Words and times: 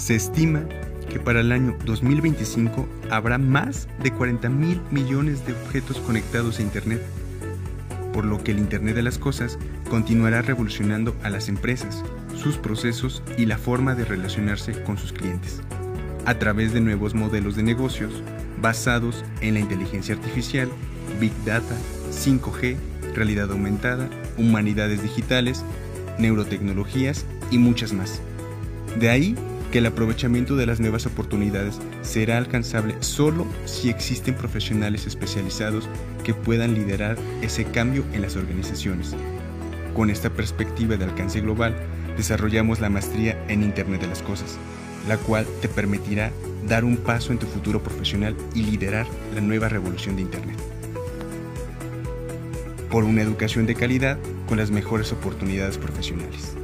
Se 0.00 0.14
estima 0.14 0.62
que 1.10 1.20
para 1.20 1.40
el 1.40 1.52
año 1.52 1.76
2025 1.84 2.88
habrá 3.10 3.36
más 3.36 3.86
de 4.02 4.10
40 4.10 4.48
mil 4.48 4.80
millones 4.90 5.46
de 5.46 5.52
objetos 5.52 5.98
conectados 5.98 6.58
a 6.58 6.62
Internet, 6.62 7.02
por 8.14 8.24
lo 8.24 8.42
que 8.42 8.52
el 8.52 8.58
Internet 8.58 8.94
de 8.94 9.02
las 9.02 9.18
Cosas 9.18 9.58
continuará 9.90 10.40
revolucionando 10.40 11.14
a 11.22 11.28
las 11.28 11.50
empresas, 11.50 12.02
sus 12.34 12.56
procesos 12.56 13.22
y 13.36 13.44
la 13.44 13.58
forma 13.58 13.94
de 13.94 14.06
relacionarse 14.06 14.82
con 14.84 14.96
sus 14.96 15.12
clientes, 15.12 15.60
a 16.24 16.38
través 16.38 16.72
de 16.72 16.80
nuevos 16.80 17.14
modelos 17.14 17.54
de 17.54 17.62
negocios 17.62 18.22
basados 18.62 19.22
en 19.42 19.52
la 19.52 19.60
inteligencia 19.60 20.14
artificial, 20.14 20.70
Big 21.20 21.32
Data, 21.44 21.76
5G, 22.10 22.76
realidad 23.14 23.52
aumentada, 23.52 24.08
humanidades 24.38 25.02
digitales, 25.02 25.62
neurotecnologías 26.18 27.26
y 27.50 27.58
muchas 27.58 27.92
más. 27.92 28.22
De 28.98 29.10
ahí 29.10 29.36
que 29.70 29.78
el 29.78 29.86
aprovechamiento 29.86 30.56
de 30.56 30.66
las 30.66 30.80
nuevas 30.80 31.06
oportunidades 31.06 31.78
será 32.02 32.38
alcanzable 32.38 32.96
solo 33.00 33.46
si 33.66 33.88
existen 33.88 34.34
profesionales 34.34 35.06
especializados 35.06 35.88
que 36.24 36.34
puedan 36.34 36.74
liderar 36.74 37.16
ese 37.40 37.64
cambio 37.64 38.04
en 38.12 38.22
las 38.22 38.36
organizaciones. 38.36 39.14
Con 39.94 40.10
esta 40.10 40.30
perspectiva 40.30 40.96
de 40.96 41.04
alcance 41.04 41.40
global, 41.40 41.76
desarrollamos 42.16 42.80
la 42.80 42.90
maestría 42.90 43.42
en 43.48 43.62
Internet 43.62 44.00
de 44.00 44.08
las 44.08 44.22
Cosas, 44.22 44.58
la 45.08 45.16
cual 45.16 45.46
te 45.62 45.68
permitirá 45.68 46.32
dar 46.68 46.84
un 46.84 46.96
paso 46.96 47.32
en 47.32 47.38
tu 47.38 47.46
futuro 47.46 47.82
profesional 47.82 48.36
y 48.54 48.62
liderar 48.62 49.06
la 49.34 49.40
nueva 49.40 49.68
revolución 49.68 50.16
de 50.16 50.22
Internet. 50.22 50.56
Por 52.90 53.04
una 53.04 53.22
educación 53.22 53.66
de 53.66 53.76
calidad 53.76 54.18
con 54.48 54.58
las 54.58 54.70
mejores 54.70 55.12
oportunidades 55.12 55.78
profesionales. 55.78 56.56